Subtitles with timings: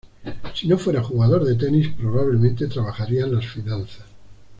[0.55, 3.99] Si no fuera jugador de tenis probablemente "trabajaría en las finanzas".